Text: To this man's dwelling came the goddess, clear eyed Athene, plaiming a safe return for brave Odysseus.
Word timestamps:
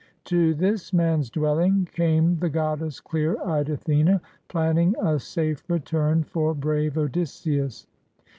To 0.23 0.55
this 0.55 0.91
man's 0.91 1.29
dwelling 1.29 1.87
came 1.93 2.37
the 2.39 2.49
goddess, 2.49 2.99
clear 2.99 3.39
eyed 3.43 3.69
Athene, 3.69 4.19
plaiming 4.47 4.95
a 4.99 5.19
safe 5.19 5.63
return 5.69 6.23
for 6.23 6.55
brave 6.55 6.97
Odysseus. 6.97 7.85